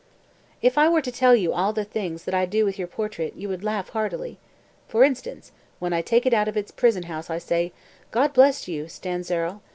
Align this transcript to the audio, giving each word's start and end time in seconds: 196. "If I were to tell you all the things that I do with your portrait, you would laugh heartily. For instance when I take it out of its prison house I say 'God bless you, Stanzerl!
196. 0.61 0.73
"If 0.73 0.77
I 0.79 0.89
were 0.89 1.01
to 1.03 1.11
tell 1.11 1.35
you 1.35 1.53
all 1.53 1.73
the 1.73 1.83
things 1.83 2.23
that 2.25 2.33
I 2.33 2.47
do 2.47 2.65
with 2.65 2.79
your 2.79 2.87
portrait, 2.87 3.35
you 3.35 3.47
would 3.49 3.63
laugh 3.63 3.89
heartily. 3.89 4.39
For 4.87 5.03
instance 5.03 5.51
when 5.77 5.93
I 5.93 6.01
take 6.01 6.25
it 6.25 6.33
out 6.33 6.47
of 6.47 6.57
its 6.57 6.71
prison 6.71 7.03
house 7.03 7.29
I 7.29 7.37
say 7.37 7.71
'God 8.11 8.33
bless 8.33 8.67
you, 8.67 8.85
Stanzerl! 8.87 9.61